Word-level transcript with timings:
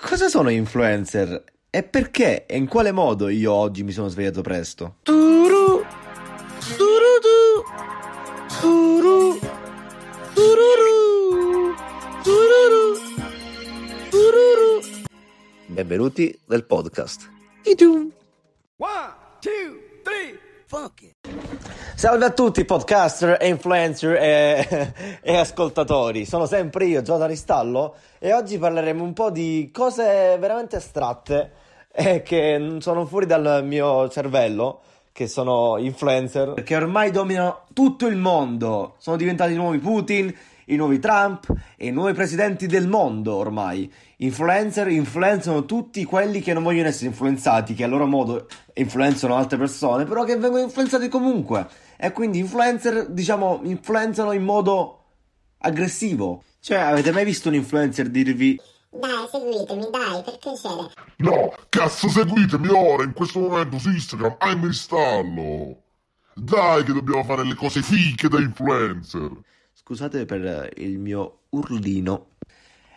Cosa 0.00 0.28
sono 0.28 0.48
influencer? 0.48 1.44
E 1.68 1.82
perché 1.82 2.46
e 2.46 2.56
in 2.56 2.66
quale 2.66 2.90
modo 2.90 3.28
io 3.28 3.52
oggi 3.52 3.82
mi 3.82 3.92
sono 3.92 4.08
svegliato 4.08 4.40
presto? 4.40 4.96
Turu, 5.02 5.84
turutu, 6.76 7.62
turu, 8.60 9.38
tururu, 10.34 11.74
tururu, 12.22 12.98
tururu. 14.10 14.80
Benvenuti 15.66 16.40
nel 16.46 16.64
podcast. 16.64 17.30
Idum. 17.64 18.10
Salve 22.00 22.24
a 22.24 22.30
tutti 22.30 22.64
podcaster 22.64 23.36
influencer 23.42 24.14
e, 24.14 24.94
e 25.20 25.36
ascoltatori, 25.36 26.24
sono 26.24 26.46
sempre 26.46 26.86
io, 26.86 27.02
Giota 27.02 27.26
Ristallo 27.26 27.96
e 28.18 28.32
oggi 28.32 28.56
parleremo 28.56 29.04
un 29.04 29.12
po' 29.12 29.30
di 29.30 29.68
cose 29.70 30.38
veramente 30.40 30.76
astratte 30.76 31.50
e 31.92 32.22
che 32.22 32.76
sono 32.78 33.04
fuori 33.04 33.26
dal 33.26 33.66
mio 33.66 34.08
cervello, 34.08 34.80
che 35.12 35.28
sono 35.28 35.76
influencer, 35.76 36.62
che 36.62 36.74
ormai 36.74 37.10
dominano 37.10 37.64
tutto 37.74 38.06
il 38.06 38.16
mondo, 38.16 38.94
sono 38.96 39.18
diventati 39.18 39.52
i 39.52 39.56
nuovi 39.56 39.76
Putin, 39.76 40.34
i 40.70 40.76
nuovi 40.76 40.98
Trump 40.98 41.52
e 41.76 41.88
i 41.88 41.90
nuovi 41.90 42.14
presidenti 42.14 42.66
del 42.66 42.88
mondo 42.88 43.34
ormai. 43.34 43.92
Influencer 44.18 44.88
influenzano 44.88 45.66
tutti 45.66 46.04
quelli 46.04 46.40
che 46.40 46.52
non 46.52 46.62
vogliono 46.62 46.88
essere 46.88 47.08
influenzati, 47.08 47.74
che 47.74 47.84
a 47.84 47.88
loro 47.88 48.06
modo 48.06 48.46
influenzano 48.74 49.36
altre 49.36 49.58
persone, 49.58 50.04
però 50.04 50.24
che 50.24 50.36
vengono 50.36 50.62
influenzati 50.62 51.08
comunque. 51.08 51.88
E 52.02 52.12
quindi 52.12 52.38
influencer, 52.38 53.08
diciamo, 53.10 53.60
influenzano 53.64 54.32
in 54.32 54.42
modo 54.42 55.04
aggressivo. 55.58 56.44
Cioè, 56.58 56.78
avete 56.78 57.12
mai 57.12 57.26
visto 57.26 57.48
un 57.48 57.54
influencer 57.54 58.08
dirvi 58.08 58.58
Dai, 58.92 59.28
seguitemi, 59.30 59.88
dai, 59.90 60.22
per 60.24 60.38
piacere. 60.38 60.90
No, 61.18 61.54
cazzo, 61.68 62.08
seguitemi 62.08 62.68
ora, 62.68 63.04
in 63.04 63.12
questo 63.12 63.38
momento 63.38 63.78
su 63.78 63.90
Instagram, 63.90 64.36
I'm 64.40 64.66
Ristallo. 64.66 65.82
Dai, 66.34 66.82
che 66.84 66.92
dobbiamo 66.92 67.22
fare 67.22 67.44
le 67.44 67.54
cose 67.54 67.82
fiche 67.82 68.28
da 68.28 68.40
influencer. 68.40 69.30
Scusate 69.74 70.24
per 70.24 70.72
il 70.78 70.98
mio 70.98 71.42
urlino. 71.50 72.30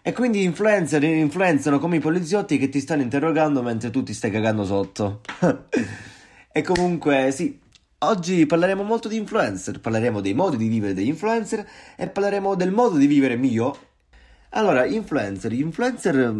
E 0.00 0.12
quindi 0.12 0.44
influencer 0.44 1.02
influenzano 1.02 1.78
come 1.78 1.96
i 1.96 2.00
poliziotti 2.00 2.56
che 2.56 2.68
ti 2.68 2.80
stanno 2.80 3.02
interrogando 3.02 3.62
mentre 3.62 3.90
tu 3.90 4.02
ti 4.02 4.14
stai 4.14 4.30
cagando 4.30 4.64
sotto. 4.64 5.20
e 6.52 6.62
comunque, 6.62 7.32
sì, 7.32 7.60
oggi 8.02 8.46
parleremo 8.46 8.82
molto 8.82 9.08
di 9.08 9.16
influencer, 9.16 9.80
parleremo 9.80 10.20
dei 10.20 10.34
modi 10.34 10.56
di 10.56 10.68
vivere 10.68 10.94
degli 10.94 11.08
influencer 11.08 11.66
e 11.96 12.08
parleremo 12.08 12.54
del 12.54 12.72
modo 12.72 12.96
di 12.96 13.06
vivere 13.06 13.36
mio. 13.36 13.76
Allora, 14.50 14.84
influencer, 14.84 15.52
gli 15.52 15.60
influencer, 15.60 16.34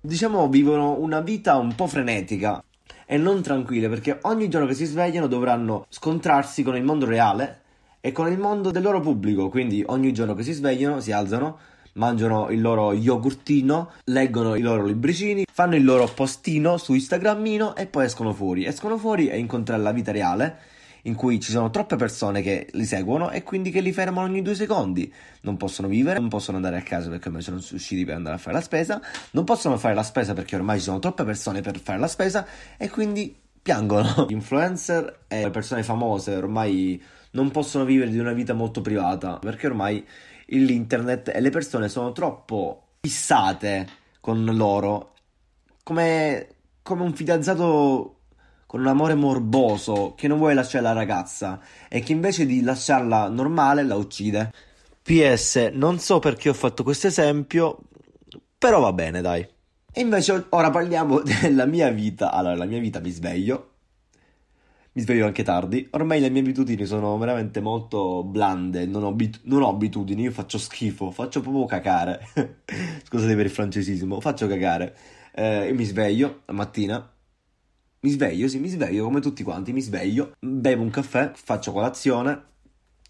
diciamo, 0.00 0.48
vivono 0.48 0.98
una 0.98 1.20
vita 1.20 1.56
un 1.56 1.74
po' 1.74 1.86
frenetica 1.86 2.62
e 3.06 3.16
non 3.16 3.42
tranquilla 3.42 3.88
perché 3.88 4.18
ogni 4.22 4.48
giorno 4.48 4.66
che 4.66 4.74
si 4.74 4.84
svegliano 4.84 5.26
dovranno 5.26 5.86
scontrarsi 5.88 6.62
con 6.62 6.76
il 6.76 6.84
mondo 6.84 7.06
reale 7.06 7.60
e 8.00 8.12
con 8.12 8.30
il 8.30 8.38
mondo 8.38 8.70
del 8.70 8.82
loro 8.82 9.00
pubblico. 9.00 9.48
Quindi 9.48 9.82
ogni 9.86 10.12
giorno 10.12 10.34
che 10.34 10.42
si 10.42 10.52
svegliano, 10.52 11.00
si 11.00 11.12
alzano, 11.12 11.58
mangiano 11.94 12.50
il 12.50 12.60
loro 12.60 12.92
yogurtino, 12.92 13.90
leggono 14.04 14.54
i 14.54 14.60
loro 14.60 14.84
libricini, 14.84 15.44
fanno 15.52 15.74
il 15.74 15.84
loro 15.84 16.06
postino 16.06 16.76
su 16.76 16.94
Instagramino 16.94 17.74
e 17.74 17.86
poi 17.86 18.04
escono 18.04 18.32
fuori. 18.32 18.64
Escono 18.64 18.96
fuori 18.96 19.28
e 19.28 19.38
incontrano 19.38 19.82
la 19.82 19.92
vita 19.92 20.12
reale. 20.12 20.78
In 21.04 21.14
cui 21.14 21.40
ci 21.40 21.50
sono 21.50 21.70
troppe 21.70 21.96
persone 21.96 22.42
che 22.42 22.68
li 22.72 22.84
seguono 22.84 23.30
e 23.30 23.42
quindi 23.42 23.70
che 23.70 23.80
li 23.80 23.92
fermano 23.92 24.26
ogni 24.26 24.42
due 24.42 24.54
secondi. 24.54 25.12
Non 25.42 25.56
possono 25.56 25.88
vivere, 25.88 26.18
non 26.18 26.28
possono 26.28 26.56
andare 26.56 26.76
a 26.76 26.82
casa 26.82 27.08
perché 27.08 27.28
ormai 27.28 27.42
sono 27.42 27.56
usciti 27.56 28.04
per 28.04 28.14
andare 28.14 28.36
a 28.36 28.38
fare 28.38 28.56
la 28.56 28.62
spesa, 28.62 29.00
non 29.32 29.44
possono 29.44 29.78
fare 29.78 29.94
la 29.94 30.02
spesa 30.02 30.34
perché 30.34 30.56
ormai 30.56 30.78
ci 30.78 30.84
sono 30.84 30.98
troppe 30.98 31.24
persone 31.24 31.60
per 31.60 31.78
fare 31.78 31.98
la 31.98 32.08
spesa 32.08 32.46
e 32.76 32.88
quindi 32.90 33.34
piangono. 33.62 34.26
Gli 34.28 34.32
influencer 34.34 35.24
e 35.28 35.42
le 35.42 35.50
persone 35.50 35.82
famose 35.82 36.34
ormai 36.34 37.02
non 37.32 37.50
possono 37.50 37.84
vivere 37.84 38.10
di 38.10 38.18
una 38.18 38.32
vita 38.32 38.54
molto 38.54 38.80
privata 38.80 39.38
perché 39.38 39.66
ormai 39.66 40.04
l'internet 40.46 41.28
e 41.28 41.40
le 41.40 41.50
persone 41.50 41.88
sono 41.88 42.12
troppo 42.12 42.88
fissate 43.00 43.88
con 44.20 44.44
loro 44.44 45.14
come, 45.82 46.48
come 46.82 47.02
un 47.02 47.14
fidanzato 47.14 48.19
con 48.70 48.78
un 48.78 48.86
amore 48.86 49.16
morboso 49.16 50.14
che 50.16 50.28
non 50.28 50.38
vuole 50.38 50.54
lasciare 50.54 50.84
la 50.84 50.92
ragazza 50.92 51.58
e 51.88 51.98
che 52.02 52.12
invece 52.12 52.46
di 52.46 52.62
lasciarla 52.62 53.28
normale 53.28 53.82
la 53.82 53.96
uccide. 53.96 54.52
PS, 55.02 55.70
non 55.72 55.98
so 55.98 56.20
perché 56.20 56.50
ho 56.50 56.54
fatto 56.54 56.84
questo 56.84 57.08
esempio, 57.08 57.80
però 58.56 58.78
va 58.78 58.92
bene, 58.92 59.22
dai. 59.22 59.44
E 59.92 60.00
invece 60.00 60.46
ora 60.50 60.70
parliamo 60.70 61.18
della 61.42 61.66
mia 61.66 61.90
vita. 61.90 62.30
Allora, 62.30 62.54
la 62.54 62.64
mia 62.64 62.78
vita 62.78 63.00
mi 63.00 63.10
sveglio. 63.10 63.70
Mi 64.92 65.02
sveglio 65.02 65.26
anche 65.26 65.42
tardi. 65.42 65.88
Ormai 65.90 66.20
le 66.20 66.30
mie 66.30 66.42
abitudini 66.42 66.86
sono 66.86 67.18
veramente 67.18 67.60
molto 67.60 68.22
blande. 68.22 68.86
Non 68.86 69.02
ho, 69.02 69.08
abit- 69.08 69.40
non 69.46 69.62
ho 69.62 69.68
abitudini, 69.68 70.22
io 70.22 70.30
faccio 70.30 70.58
schifo, 70.58 71.10
faccio 71.10 71.40
proprio 71.40 71.64
cacare. 71.64 72.24
Scusate 73.02 73.34
per 73.34 73.46
il 73.46 73.50
francesismo, 73.50 74.20
faccio 74.20 74.46
cacare. 74.46 74.96
Eh, 75.34 75.66
io 75.66 75.74
mi 75.74 75.82
sveglio 75.82 76.42
la 76.44 76.52
mattina. 76.52 77.09
Mi 78.02 78.08
sveglio, 78.08 78.48
sì, 78.48 78.58
mi 78.58 78.68
sveglio 78.68 79.04
come 79.04 79.20
tutti 79.20 79.42
quanti. 79.42 79.74
Mi 79.74 79.82
sveglio, 79.82 80.32
bevo 80.38 80.82
un 80.82 80.88
caffè, 80.88 81.32
faccio 81.34 81.70
colazione. 81.70 82.44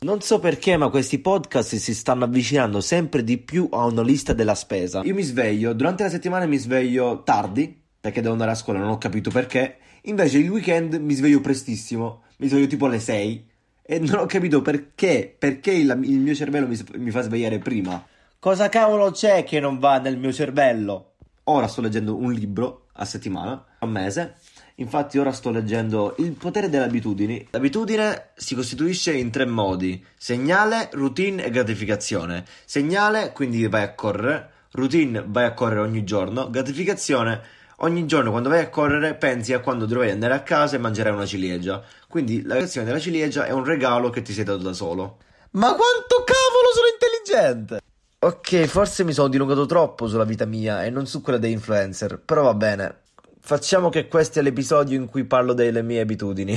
Non 0.00 0.22
so 0.22 0.38
perché, 0.38 0.78
ma 0.78 0.88
questi 0.88 1.18
podcast 1.18 1.76
si 1.76 1.92
stanno 1.92 2.24
avvicinando 2.24 2.80
sempre 2.80 3.22
di 3.22 3.36
più 3.36 3.68
a 3.70 3.84
una 3.84 4.00
lista 4.00 4.32
della 4.32 4.54
spesa. 4.54 5.02
Io 5.04 5.12
mi 5.12 5.22
sveglio, 5.22 5.74
durante 5.74 6.04
la 6.04 6.08
settimana 6.08 6.46
mi 6.46 6.56
sveglio 6.56 7.22
tardi, 7.22 7.78
perché 8.00 8.22
devo 8.22 8.32
andare 8.32 8.52
a 8.52 8.54
scuola, 8.54 8.78
non 8.78 8.88
ho 8.88 8.96
capito 8.96 9.30
perché. 9.30 9.76
Invece 10.04 10.38
il 10.38 10.48
weekend 10.48 10.94
mi 10.94 11.12
sveglio 11.12 11.42
prestissimo, 11.42 12.22
mi 12.38 12.48
sveglio 12.48 12.66
tipo 12.66 12.86
alle 12.86 13.00
6 13.00 13.46
e 13.82 13.98
non 13.98 14.20
ho 14.20 14.26
capito 14.26 14.62
perché, 14.62 15.34
perché 15.38 15.72
il, 15.72 15.98
il 16.04 16.18
mio 16.18 16.34
cervello 16.34 16.66
mi, 16.66 16.80
mi 16.94 17.10
fa 17.10 17.20
svegliare 17.20 17.58
prima. 17.58 18.02
Cosa 18.38 18.70
cavolo 18.70 19.10
c'è 19.10 19.44
che 19.44 19.60
non 19.60 19.78
va 19.78 19.98
nel 19.98 20.16
mio 20.16 20.32
cervello? 20.32 21.16
Ora 21.44 21.66
sto 21.66 21.82
leggendo 21.82 22.16
un 22.16 22.32
libro 22.32 22.86
a 22.94 23.04
settimana, 23.04 23.64
a 23.78 23.86
mese. 23.86 24.36
Infatti 24.80 25.18
ora 25.18 25.32
sto 25.32 25.50
leggendo 25.50 26.14
Il 26.18 26.32
potere 26.32 26.68
delle 26.68 26.84
abitudini. 26.84 27.46
L'abitudine 27.50 28.30
si 28.34 28.54
costituisce 28.54 29.12
in 29.12 29.30
tre 29.30 29.44
modi: 29.44 30.04
segnale, 30.16 30.88
routine 30.92 31.44
e 31.44 31.50
gratificazione. 31.50 32.44
Segnale, 32.64 33.32
quindi 33.32 33.66
vai 33.66 33.82
a 33.82 33.94
correre, 33.94 34.50
routine 34.72 35.24
vai 35.26 35.44
a 35.44 35.54
correre 35.54 35.80
ogni 35.80 36.04
giorno, 36.04 36.50
gratificazione 36.50 37.56
ogni 37.80 38.06
giorno 38.06 38.30
quando 38.30 38.48
vai 38.48 38.60
a 38.60 38.70
correre 38.70 39.14
pensi 39.14 39.52
a 39.52 39.60
quando 39.60 39.86
dovrai 39.86 40.10
andare 40.10 40.34
a 40.34 40.42
casa 40.42 40.76
e 40.76 40.78
mangerai 40.78 41.12
una 41.12 41.26
ciliegia. 41.26 41.82
Quindi 42.08 42.42
la 42.42 42.54
creazione 42.54 42.86
della 42.86 42.98
ciliegia 42.98 43.44
è 43.44 43.50
un 43.50 43.64
regalo 43.64 44.10
che 44.10 44.22
ti 44.22 44.32
sei 44.32 44.44
dato 44.44 44.62
da 44.62 44.72
solo. 44.72 45.18
Ma 45.52 45.68
quanto 45.68 46.24
cavolo 46.24 46.72
sono 46.74 46.86
intelligente! 46.92 47.80
Ok, 48.20 48.66
forse 48.66 49.04
mi 49.04 49.12
sono 49.12 49.28
dilungato 49.28 49.66
troppo 49.66 50.08
sulla 50.08 50.24
vita 50.24 50.44
mia 50.44 50.84
e 50.84 50.90
non 50.90 51.06
su 51.06 51.20
quella 51.22 51.38
dei 51.38 51.52
influencer, 51.52 52.18
però 52.18 52.42
va 52.42 52.54
bene. 52.54 53.00
Facciamo 53.48 53.88
che 53.88 54.08
questo 54.08 54.40
è 54.40 54.42
l'episodio 54.42 54.98
in 54.98 55.08
cui 55.08 55.24
parlo 55.24 55.54
delle 55.54 55.80
mie 55.80 56.00
abitudini. 56.00 56.54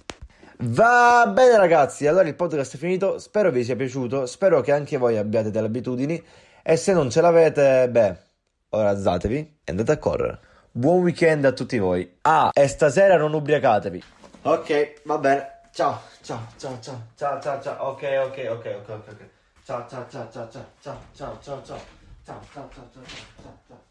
Va 0.60 1.26
bene 1.26 1.58
ragazzi, 1.58 2.06
allora 2.06 2.26
il 2.26 2.34
podcast 2.34 2.74
è 2.74 2.78
finito, 2.78 3.18
spero 3.18 3.50
vi 3.50 3.62
sia 3.62 3.76
piaciuto, 3.76 4.24
spero 4.24 4.62
che 4.62 4.72
anche 4.72 4.96
voi 4.96 5.18
abbiate 5.18 5.50
delle 5.50 5.66
abitudini 5.66 6.24
e 6.62 6.76
se 6.78 6.94
non 6.94 7.10
ce 7.10 7.20
l'avete, 7.20 7.86
beh, 7.90 8.16
ora 8.70 8.88
alzatevi 8.88 9.58
e 9.62 9.70
andate 9.72 9.92
a 9.92 9.98
correre. 9.98 10.38
Buon 10.70 11.02
weekend 11.02 11.44
a 11.44 11.52
tutti 11.52 11.76
voi. 11.76 12.16
Ah, 12.22 12.48
e 12.50 12.66
stasera 12.66 13.18
non 13.18 13.34
ubriacatevi. 13.34 14.02
Ok, 14.44 15.02
va 15.04 15.18
bene. 15.18 15.60
Ciao, 15.72 16.00
ciao, 16.22 16.46
ciao, 16.56 16.78
ciao, 16.80 17.08
ciao, 17.14 17.40
ciao, 17.42 17.60
ciao. 17.60 17.88
Ok, 17.90 18.02
ok, 18.04 18.46
ok, 18.52 18.76
ok, 18.80 18.88
ok, 18.88 19.06
ok. 19.06 19.28
Ciao, 19.66 19.86
ciao, 19.86 20.06
ciao, 20.08 20.30
ciao, 20.32 20.48
ciao, 20.50 20.66
ciao, 20.80 20.98
ciao, 21.12 21.38
ciao, 21.42 21.62
ciao. 21.62 21.80
Ciao, 22.24 22.40
ciao, 22.50 22.70
ciao, 22.72 22.72
ciao, 22.72 23.04
ciao, 23.36 23.58
ciao. 23.68 23.90